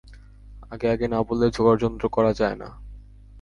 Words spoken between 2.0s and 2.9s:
করা যায় না।